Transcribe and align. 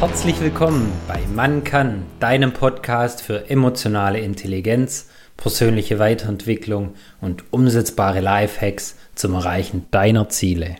Herzlich 0.00 0.40
willkommen 0.40 0.90
bei 1.06 1.20
Man 1.26 1.62
kann, 1.62 2.06
deinem 2.20 2.54
Podcast 2.54 3.20
für 3.20 3.50
emotionale 3.50 4.18
Intelligenz, 4.18 5.10
persönliche 5.36 5.98
Weiterentwicklung 5.98 6.94
und 7.20 7.52
umsetzbare 7.52 8.20
Lifehacks 8.20 8.96
zum 9.14 9.34
Erreichen 9.34 9.88
deiner 9.90 10.30
Ziele. 10.30 10.76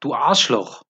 Du 0.00 0.14
Arschloch! 0.14 0.80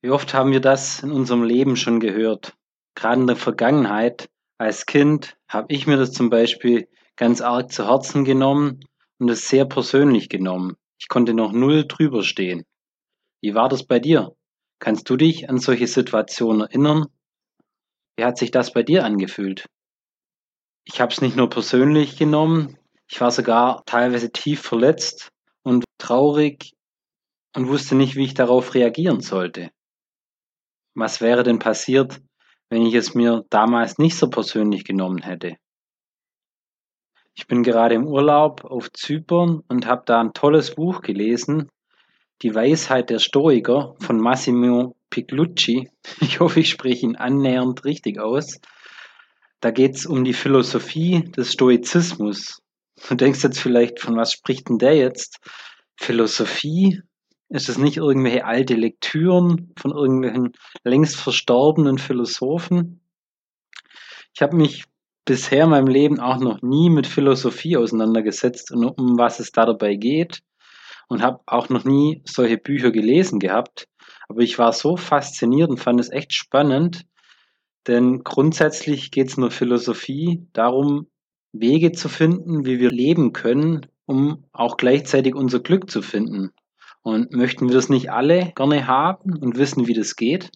Wie 0.00 0.08
oft 0.08 0.32
haben 0.32 0.52
wir 0.52 0.62
das 0.62 1.02
in 1.02 1.12
unserem 1.12 1.42
Leben 1.42 1.76
schon 1.76 2.00
gehört? 2.00 2.54
Gerade 2.94 3.20
in 3.20 3.26
der 3.26 3.36
Vergangenheit, 3.36 4.30
als 4.56 4.86
Kind, 4.86 5.36
habe 5.48 5.66
ich 5.68 5.86
mir 5.86 5.98
das 5.98 6.12
zum 6.12 6.30
Beispiel 6.30 6.88
ganz 7.16 7.42
arg 7.42 7.70
zu 7.70 7.86
Herzen 7.86 8.24
genommen 8.24 8.80
und 9.18 9.28
es 9.28 9.50
sehr 9.50 9.66
persönlich 9.66 10.30
genommen. 10.30 10.76
Ich 10.98 11.08
konnte 11.08 11.34
noch 11.34 11.52
null 11.52 11.84
drüber 11.86 12.22
stehen. 12.22 12.64
Wie 13.42 13.54
war 13.54 13.68
das 13.68 13.84
bei 13.84 13.98
dir? 13.98 14.34
Kannst 14.78 15.08
du 15.08 15.16
dich 15.16 15.48
an 15.48 15.58
solche 15.58 15.86
Situationen 15.86 16.62
erinnern? 16.62 17.06
Wie 18.16 18.24
hat 18.24 18.38
sich 18.38 18.50
das 18.50 18.72
bei 18.72 18.82
dir 18.82 19.04
angefühlt? 19.04 19.66
Ich 20.84 21.00
habe 21.00 21.12
es 21.12 21.20
nicht 21.20 21.36
nur 21.36 21.50
persönlich 21.50 22.16
genommen, 22.16 22.78
ich 23.08 23.20
war 23.20 23.30
sogar 23.30 23.84
teilweise 23.86 24.30
tief 24.30 24.60
verletzt 24.60 25.30
und 25.62 25.84
traurig 25.98 26.72
und 27.54 27.68
wusste 27.68 27.94
nicht, 27.94 28.16
wie 28.16 28.24
ich 28.24 28.34
darauf 28.34 28.74
reagieren 28.74 29.20
sollte. 29.20 29.70
Was 30.94 31.20
wäre 31.20 31.42
denn 31.42 31.58
passiert, 31.58 32.20
wenn 32.68 32.84
ich 32.84 32.94
es 32.94 33.14
mir 33.14 33.44
damals 33.50 33.98
nicht 33.98 34.16
so 34.16 34.28
persönlich 34.28 34.84
genommen 34.84 35.22
hätte? 35.22 35.56
Ich 37.34 37.46
bin 37.46 37.62
gerade 37.62 37.94
im 37.94 38.06
Urlaub 38.06 38.64
auf 38.64 38.90
Zypern 38.92 39.62
und 39.68 39.86
habe 39.86 40.04
da 40.06 40.20
ein 40.20 40.32
tolles 40.32 40.74
Buch 40.74 41.02
gelesen, 41.02 41.68
die 42.42 42.54
Weisheit 42.54 43.10
der 43.10 43.18
Stoiker 43.18 43.94
von 44.00 44.18
Massimo 44.18 44.96
Piglucci. 45.10 45.90
Ich 46.20 46.40
hoffe, 46.40 46.60
ich 46.60 46.70
spreche 46.70 47.06
ihn 47.06 47.16
annähernd 47.16 47.84
richtig 47.84 48.18
aus. 48.18 48.60
Da 49.60 49.70
geht 49.70 49.96
es 49.96 50.06
um 50.06 50.24
die 50.24 50.34
Philosophie 50.34 51.24
des 51.36 51.52
Stoizismus. 51.52 52.62
Du 53.08 53.14
denkst 53.14 53.42
jetzt 53.42 53.60
vielleicht, 53.60 54.00
von 54.00 54.16
was 54.16 54.32
spricht 54.32 54.68
denn 54.68 54.78
der 54.78 54.96
jetzt? 54.96 55.38
Philosophie? 55.96 57.02
Ist 57.48 57.68
es 57.68 57.78
nicht 57.78 57.96
irgendwelche 57.96 58.44
alte 58.44 58.74
Lektüren 58.74 59.72
von 59.78 59.92
irgendwelchen 59.92 60.52
längst 60.84 61.16
verstorbenen 61.16 61.98
Philosophen? 61.98 63.00
Ich 64.34 64.42
habe 64.42 64.56
mich 64.56 64.84
bisher 65.24 65.64
in 65.64 65.70
meinem 65.70 65.86
Leben 65.86 66.20
auch 66.20 66.38
noch 66.38 66.60
nie 66.60 66.90
mit 66.90 67.06
Philosophie 67.06 67.76
auseinandergesetzt 67.76 68.72
und 68.72 68.84
um 68.84 69.16
was 69.16 69.40
es 69.40 69.52
da 69.52 69.64
dabei 69.64 69.94
geht 69.94 70.42
und 71.08 71.22
habe 71.22 71.40
auch 71.46 71.68
noch 71.68 71.84
nie 71.84 72.22
solche 72.24 72.58
Bücher 72.58 72.90
gelesen 72.90 73.38
gehabt. 73.38 73.88
Aber 74.28 74.40
ich 74.40 74.58
war 74.58 74.72
so 74.72 74.96
fasziniert 74.96 75.70
und 75.70 75.78
fand 75.78 76.00
es 76.00 76.10
echt 76.10 76.32
spannend, 76.32 77.06
denn 77.86 78.24
grundsätzlich 78.24 79.10
geht 79.10 79.28
es 79.28 79.36
in 79.36 79.42
der 79.42 79.50
Philosophie 79.50 80.46
darum, 80.52 81.08
Wege 81.52 81.92
zu 81.92 82.08
finden, 82.08 82.66
wie 82.66 82.80
wir 82.80 82.90
leben 82.90 83.32
können, 83.32 83.86
um 84.04 84.44
auch 84.52 84.76
gleichzeitig 84.76 85.34
unser 85.34 85.60
Glück 85.60 85.90
zu 85.90 86.02
finden. 86.02 86.50
Und 87.02 87.32
möchten 87.32 87.68
wir 87.68 87.74
das 87.74 87.88
nicht 87.88 88.10
alle 88.10 88.52
gerne 88.56 88.86
haben 88.88 89.36
und 89.38 89.56
wissen, 89.56 89.86
wie 89.86 89.94
das 89.94 90.16
geht? 90.16 90.50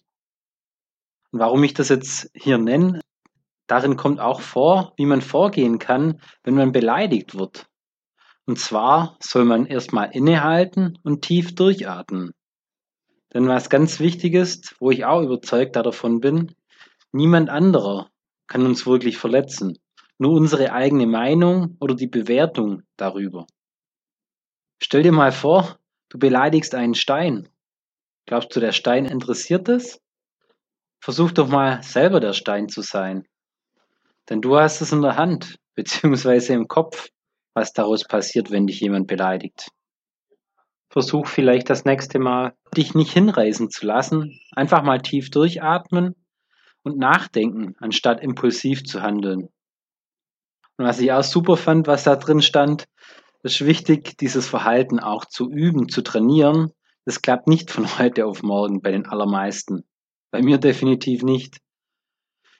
Und 1.31 1.39
warum 1.39 1.63
ich 1.63 1.73
das 1.73 1.87
jetzt 1.87 2.29
hier 2.33 2.57
nenne, 2.57 2.99
darin 3.67 3.95
kommt 3.95 4.19
auch 4.19 4.41
vor, 4.41 4.93
wie 4.97 5.05
man 5.05 5.21
vorgehen 5.21 5.79
kann, 5.79 6.19
wenn 6.43 6.55
man 6.55 6.73
beleidigt 6.73 7.35
wird. 7.35 7.69
Und 8.51 8.57
zwar 8.57 9.15
soll 9.21 9.45
man 9.45 9.65
erstmal 9.65 10.11
innehalten 10.11 10.99
und 11.03 11.21
tief 11.21 11.55
durchatmen. 11.55 12.33
Denn 13.33 13.47
was 13.47 13.69
ganz 13.69 14.01
wichtig 14.01 14.33
ist, 14.33 14.75
wo 14.81 14.91
ich 14.91 15.05
auch 15.05 15.21
überzeugt 15.21 15.77
davon 15.77 16.19
bin, 16.19 16.53
niemand 17.13 17.49
anderer 17.49 18.09
kann 18.47 18.65
uns 18.65 18.85
wirklich 18.85 19.17
verletzen. 19.17 19.79
Nur 20.17 20.33
unsere 20.33 20.73
eigene 20.73 21.07
Meinung 21.07 21.77
oder 21.79 21.95
die 21.95 22.07
Bewertung 22.07 22.83
darüber. 22.97 23.47
Stell 24.83 25.03
dir 25.03 25.13
mal 25.13 25.31
vor, 25.31 25.79
du 26.09 26.19
beleidigst 26.19 26.75
einen 26.75 26.93
Stein. 26.93 27.47
Glaubst 28.25 28.53
du, 28.53 28.59
der 28.59 28.73
Stein 28.73 29.05
interessiert 29.05 29.69
es? 29.69 30.01
Versuch 30.99 31.31
doch 31.31 31.47
mal 31.47 31.81
selber 31.83 32.19
der 32.19 32.33
Stein 32.33 32.67
zu 32.67 32.81
sein. 32.81 33.25
Denn 34.29 34.41
du 34.41 34.57
hast 34.57 34.81
es 34.81 34.91
in 34.91 35.01
der 35.01 35.15
Hand, 35.15 35.55
beziehungsweise 35.73 36.51
im 36.51 36.67
Kopf 36.67 37.07
was 37.53 37.73
daraus 37.73 38.05
passiert, 38.07 38.51
wenn 38.51 38.67
dich 38.67 38.79
jemand 38.79 39.07
beleidigt. 39.07 39.69
Versuch 40.89 41.27
vielleicht 41.27 41.69
das 41.69 41.85
nächste 41.85 42.19
Mal, 42.19 42.53
dich 42.75 42.95
nicht 42.95 43.13
hinreißen 43.13 43.69
zu 43.69 43.85
lassen, 43.85 44.39
einfach 44.51 44.83
mal 44.83 45.01
tief 45.01 45.29
durchatmen 45.29 46.15
und 46.83 46.97
nachdenken, 46.97 47.75
anstatt 47.79 48.21
impulsiv 48.21 48.83
zu 48.83 49.01
handeln. 49.01 49.49
Und 50.77 50.85
was 50.85 50.99
ich 50.99 51.11
auch 51.11 51.23
super 51.23 51.57
fand, 51.57 51.87
was 51.87 52.03
da 52.03 52.15
drin 52.15 52.41
stand, 52.41 52.85
ist 53.43 53.65
wichtig, 53.65 54.17
dieses 54.17 54.47
Verhalten 54.47 54.99
auch 54.99 55.25
zu 55.25 55.49
üben, 55.49 55.89
zu 55.89 56.01
trainieren. 56.01 56.71
Das 57.05 57.21
klappt 57.21 57.47
nicht 57.47 57.71
von 57.71 57.85
heute 57.99 58.25
auf 58.25 58.43
morgen 58.43 58.81
bei 58.81 58.91
den 58.91 59.05
allermeisten. 59.05 59.83
Bei 60.31 60.41
mir 60.41 60.57
definitiv 60.57 61.23
nicht. 61.23 61.57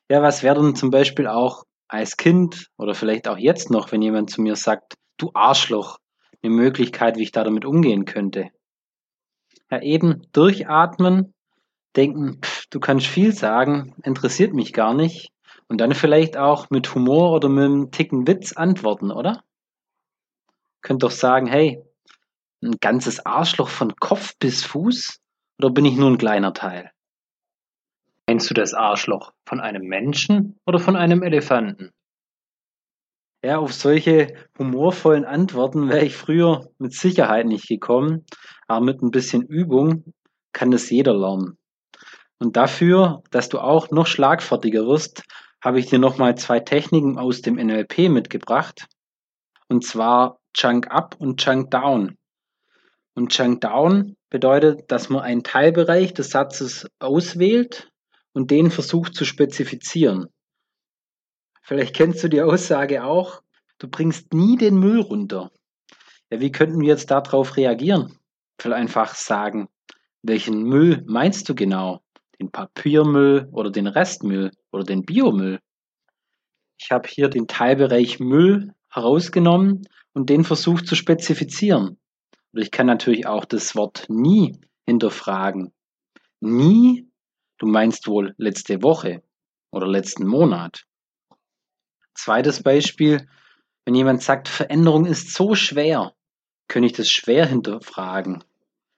Ja, 0.10 0.22
was 0.22 0.44
wäre 0.44 0.62
denn 0.62 0.76
zum 0.76 0.90
Beispiel 0.90 1.28
auch 1.28 1.64
als 1.92 2.16
Kind 2.18 2.70
oder 2.78 2.96
vielleicht 2.96 3.28
auch 3.28 3.38
jetzt 3.38 3.70
noch, 3.70 3.92
wenn 3.92 4.02
jemand 4.02 4.30
zu 4.30 4.42
mir 4.42 4.56
sagt, 4.56 4.96
du 5.18 5.32
Arschloch, 5.34 5.98
eine 6.42 6.54
Möglichkeit, 6.54 7.18
wie 7.18 7.24
ich 7.24 7.32
da 7.32 7.44
damit 7.44 7.66
umgehen 7.66 8.06
könnte. 8.06 8.50
Ja, 9.70 9.82
eben 9.82 10.26
durchatmen, 10.32 11.34
denken, 11.96 12.40
pff, 12.42 12.66
du 12.70 12.80
kannst 12.80 13.08
viel 13.08 13.34
sagen, 13.34 13.94
interessiert 14.04 14.54
mich 14.54 14.74
gar 14.74 14.94
nicht. 14.94 15.32
Und 15.68 15.80
dann 15.80 15.94
vielleicht 15.94 16.38
auch 16.38 16.70
mit 16.70 16.94
Humor 16.96 17.32
oder 17.34 17.48
mit 17.48 17.64
einem 17.64 17.92
Ticken 17.92 18.28
Witz 18.28 18.54
antworten, 18.54 19.12
oder? 19.12 19.44
Könnt 20.82 21.04
doch 21.04 21.12
sagen, 21.12 21.48
hey, 21.48 21.84
ein 22.64 22.78
ganzes 22.80 23.26
Arschloch 23.26 23.70
von 23.70 23.96
Kopf 23.98 24.34
bis 24.40 24.64
Fuß? 24.64 25.20
Oder 25.60 25.70
bin 25.70 25.86
ich 25.86 25.96
nur 25.96 26.10
ein 26.10 26.18
kleiner 26.18 26.54
Teil? 26.54 26.92
Meinst 28.32 28.50
du 28.50 28.54
das 28.54 28.74
Arschloch 28.74 29.34
von 29.46 29.60
einem 29.60 29.84
Menschen 29.84 30.58
oder 30.66 30.80
von 30.80 30.96
einem 30.96 31.22
Elefanten? 31.22 31.92
Ja, 33.44 33.58
auf 33.58 33.74
solche 33.74 34.34
humorvollen 34.58 35.26
Antworten 35.26 35.90
wäre 35.90 36.06
ich 36.06 36.16
früher 36.16 36.70
mit 36.78 36.94
Sicherheit 36.94 37.46
nicht 37.46 37.68
gekommen, 37.68 38.26
aber 38.70 38.86
mit 38.86 39.02
ein 39.02 39.12
bisschen 39.12 39.42
Übung 39.42 40.14
kann 40.54 40.72
es 40.72 40.90
jeder 40.90 41.14
lernen. 41.14 41.58
Und 42.40 42.56
dafür, 42.56 43.22
dass 43.32 43.50
du 43.50 43.60
auch 43.60 43.92
noch 43.92 44.08
schlagfertiger 44.08 44.86
wirst, 44.86 45.24
habe 45.62 45.80
ich 45.80 45.88
dir 45.88 46.00
nochmal 46.00 46.36
zwei 46.36 46.62
Techniken 46.62 47.20
aus 47.20 47.42
dem 47.42 47.56
NLP 47.56 48.08
mitgebracht. 48.08 48.88
Und 49.68 49.84
zwar 49.84 50.40
Chunk 50.54 50.90
Up 50.90 51.18
und 51.20 51.42
Chunk 51.42 51.70
Down. 51.70 52.18
Und 53.14 53.34
Chunk 53.34 53.60
Down 53.60 54.16
bedeutet, 54.30 54.90
dass 54.90 55.10
man 55.10 55.22
einen 55.22 55.44
Teilbereich 55.44 56.14
des 56.14 56.30
Satzes 56.30 56.88
auswählt 56.98 57.91
und 58.34 58.52
den 58.52 58.72
versucht 58.72 59.16
zu 59.16 59.26
spezifizieren. 59.26 60.28
Vielleicht 61.62 61.96
kennst 61.96 62.24
du 62.24 62.28
die 62.28 62.42
Aussage 62.42 63.04
auch, 63.04 63.42
du 63.78 63.88
bringst 63.88 64.34
nie 64.34 64.58
den 64.58 64.78
Müll 64.78 65.00
runter. 65.00 65.52
Ja, 66.30 66.40
wie 66.40 66.52
könnten 66.52 66.80
wir 66.82 66.88
jetzt 66.88 67.12
darauf 67.12 67.58
reagieren? 67.58 68.18
Vielleicht 68.58 68.80
einfach 68.80 69.16
sagen, 69.16 69.68
welchen 70.24 70.64
Müll 70.64 71.04
meinst 71.08 71.50
du 71.50 71.56
genau? 71.56 72.02
Den 72.40 72.52
Papiermüll 72.52 73.50
oder 73.52 73.70
den 73.70 73.88
Restmüll 73.88 74.52
oder 74.72 74.84
den 74.84 75.04
Biomüll? 75.04 75.60
Ich 76.78 76.92
habe 76.92 77.08
hier 77.08 77.30
den 77.30 77.48
Teilbereich 77.48 78.20
Müll 78.20 78.74
herausgenommen 78.90 79.88
und 80.14 80.30
den 80.30 80.44
versucht 80.44 80.88
zu 80.88 80.96
spezifizieren. 80.96 81.98
Oder 82.54 82.64
ich 82.64 82.72
kann 82.72 82.88
natürlich 82.88 83.28
auch 83.28 83.46
das 83.46 83.76
Wort 83.76 84.06
nie 84.10 84.60
hinterfragen. 84.86 85.72
Nie 86.40 87.08
Du 87.62 87.68
meinst 87.68 88.08
wohl 88.08 88.34
letzte 88.40 88.82
Woche 88.82 89.22
oder 89.70 89.86
letzten 89.86 90.26
Monat. 90.26 90.88
Zweites 92.16 92.64
Beispiel, 92.64 93.30
wenn 93.86 93.94
jemand 93.94 94.24
sagt, 94.24 94.48
Veränderung 94.48 95.06
ist 95.06 95.32
so 95.36 95.54
schwer, 95.54 96.16
könnte 96.68 96.88
ich 96.88 96.94
das 96.94 97.12
schwer 97.12 97.46
hinterfragen. 97.46 98.44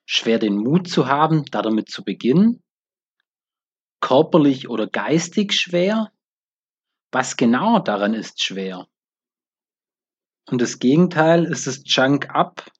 Schwer 0.06 0.39
den 0.39 0.56
Mut 0.56 0.88
zu 0.88 1.07
haben, 1.07 1.44
da 1.51 1.62
damit 1.62 1.89
zu 1.89 2.06
beginnen? 2.06 2.63
Körperlich 4.00 4.69
oder 4.69 4.88
geistig 4.88 5.51
schwer? 5.51 6.13
Was 7.12 7.36
genau 7.36 7.80
daran 7.80 8.13
ist 8.13 8.42
schwer? 8.42 8.88
Und 10.50 10.62
das 10.62 10.80
Gegenteil 10.80 11.44
ist 11.44 11.68
das 11.68 11.81
Junk 11.83 12.30
Up, 12.30 12.71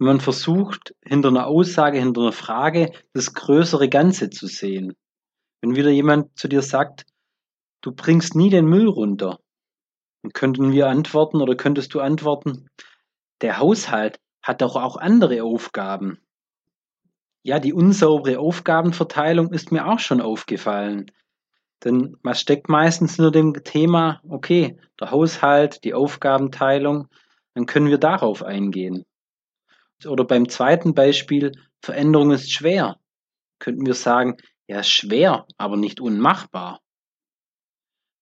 wenn 0.00 0.08
man 0.08 0.20
versucht, 0.20 0.96
hinter 1.00 1.28
einer 1.28 1.46
Aussage, 1.46 2.00
hinter 2.00 2.22
einer 2.22 2.32
Frage 2.32 2.92
das 3.12 3.34
größere 3.34 3.88
Ganze 3.88 4.30
zu 4.30 4.48
sehen. 4.48 4.96
Wenn 5.60 5.76
wieder 5.76 5.90
jemand 5.90 6.38
zu 6.38 6.48
dir 6.48 6.62
sagt, 6.62 7.04
du 7.80 7.92
bringst 7.92 8.34
nie 8.34 8.50
den 8.50 8.66
Müll 8.66 8.88
runter, 8.88 9.40
dann 10.22 10.32
könnten 10.32 10.72
wir 10.72 10.88
antworten 10.88 11.40
oder 11.40 11.56
könntest 11.56 11.94
du 11.94 12.00
antworten, 12.00 12.68
der 13.40 13.58
Haushalt 13.58 14.20
hat 14.42 14.62
doch 14.62 14.76
auch 14.76 14.96
andere 14.96 15.42
Aufgaben. 15.44 16.18
ja, 17.42 17.58
die 17.58 17.72
unsaubere 17.72 18.38
Aufgabenverteilung 18.38 19.52
ist 19.52 19.72
mir 19.72 19.86
auch 19.86 19.98
schon 19.98 20.20
aufgefallen. 20.20 21.10
Denn 21.84 22.16
was 22.22 22.40
steckt 22.40 22.68
meistens 22.68 23.16
hinter 23.16 23.30
dem 23.30 23.54
Thema, 23.64 24.20
okay, 24.28 24.78
der 25.00 25.10
Haushalt, 25.12 25.84
die 25.84 25.94
Aufgabenteilung, 25.94 27.08
dann 27.54 27.66
können 27.66 27.88
wir 27.88 27.98
darauf 27.98 28.42
eingehen. 28.42 29.04
Oder 30.04 30.24
beim 30.24 30.48
zweiten 30.48 30.94
Beispiel, 30.94 31.52
Veränderung 31.80 32.32
ist 32.32 32.52
schwer. 32.52 32.98
Könnten 33.60 33.86
wir 33.86 33.94
sagen, 33.94 34.36
ja, 34.68 34.82
schwer, 34.82 35.46
aber 35.56 35.76
nicht 35.76 36.00
unmachbar. 36.00 36.80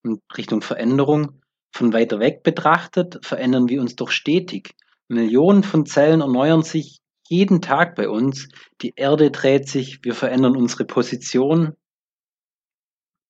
Und 0.04 0.22
Richtung 0.37 0.62
Veränderung, 0.62 1.43
von 1.75 1.93
weiter 1.93 2.20
weg 2.20 2.43
betrachtet, 2.43 3.19
verändern 3.22 3.69
wir 3.69 3.81
uns 3.81 3.96
doch 3.96 4.10
stetig. 4.10 4.75
Millionen 5.08 5.62
von 5.62 5.84
Zellen 5.84 6.20
erneuern 6.20 6.62
sich 6.62 6.98
jeden 7.28 7.60
Tag 7.60 7.96
bei 7.96 8.08
uns. 8.08 8.48
Die 8.81 8.94
Erde 8.96 9.31
dreht 9.31 9.69
sich, 9.69 9.98
wir 10.02 10.14
verändern 10.14 10.56
unsere 10.56 10.84
Position. 10.84 11.76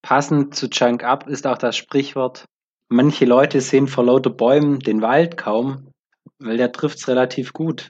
Passend 0.03 0.55
zu 0.55 0.67
Junk 0.67 1.03
Up 1.03 1.27
ist 1.27 1.47
auch 1.47 1.59
das 1.59 1.77
Sprichwort, 1.77 2.45
manche 2.89 3.25
Leute 3.25 3.61
sehen 3.61 3.89
vor 3.89 4.05
lauter 4.05 4.31
Bäumen 4.31 4.79
den 4.79 5.03
Wald 5.03 5.37
kaum, 5.37 5.91
weil 6.39 6.59
der 6.59 6.71
trifft's 6.71 7.09
relativ 7.09 7.53
gut. 7.53 7.89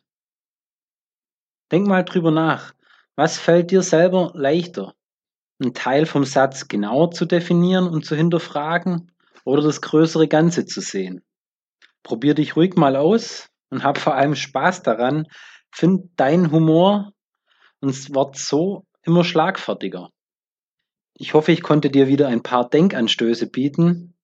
Denk 1.71 1.87
mal 1.87 2.05
drüber 2.05 2.31
nach. 2.31 2.73
Was 3.17 3.39
fällt 3.39 3.71
dir 3.71 3.83
selber 3.83 4.31
leichter? 4.35 4.96
Ein 5.63 5.75
Teil 5.75 6.07
vom 6.07 6.25
Satz 6.25 6.69
genauer 6.69 7.11
zu 7.13 7.25
definieren 7.25 7.89
und 7.89 8.05
zu 8.05 8.15
hinterfragen 8.15 9.13
oder 9.45 9.63
das 9.63 9.81
größere 9.81 10.29
Ganze 10.29 10.67
zu 10.67 10.81
sehen? 10.81 11.23
Probier 12.03 12.35
dich 12.35 12.57
ruhig 12.57 12.77
mal 12.77 12.97
aus 12.97 13.49
und 13.71 13.83
hab 13.83 13.99
vor 13.99 14.15
allem 14.15 14.35
Spaß 14.35 14.83
daran. 14.83 15.27
Find 15.73 16.11
deinen 16.17 16.53
Humor 16.53 17.13
und 17.81 17.89
es 17.89 18.15
wird 18.15 18.37
so 18.37 18.87
immer 19.03 19.25
schlagfertiger. 19.25 20.11
Ich 21.19 21.33
hoffe, 21.33 21.53
ich 21.53 21.63
konnte 21.63 21.91
dir 21.91 22.09
wieder 22.09 22.29
ein 22.29 22.43
paar 22.43 22.69
Denkanstöße 22.69 23.47
bieten 23.47 24.15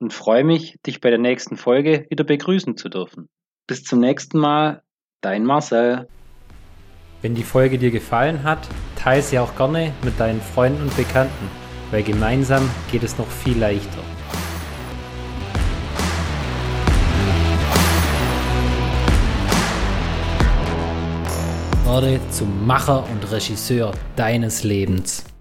und 0.00 0.12
freue 0.12 0.42
mich, 0.42 0.78
dich 0.84 1.00
bei 1.00 1.10
der 1.10 1.18
nächsten 1.18 1.56
Folge 1.56 2.06
wieder 2.10 2.24
begrüßen 2.24 2.76
zu 2.76 2.88
dürfen. 2.88 3.28
Bis 3.68 3.84
zum 3.84 4.00
nächsten 4.00 4.38
Mal, 4.38 4.82
dein 5.20 5.44
Marcel. 5.44 6.08
Wenn 7.22 7.36
die 7.36 7.44
Folge 7.44 7.78
dir 7.78 7.92
gefallen 7.92 8.42
hat, 8.42 8.66
teile 8.96 9.22
sie 9.22 9.38
auch 9.38 9.54
gerne 9.54 9.92
mit 10.02 10.18
deinen 10.18 10.40
Freunden 10.40 10.82
und 10.82 10.96
Bekannten, 10.96 11.48
weil 11.92 12.02
gemeinsam 12.02 12.68
geht 12.90 13.04
es 13.04 13.16
noch 13.16 13.28
viel 13.28 13.56
leichter. 13.56 14.02
Werde 21.84 22.18
zum 22.30 22.66
Macher 22.66 23.04
und 23.08 23.30
Regisseur 23.30 23.92
deines 24.16 24.64
Lebens. 24.64 25.31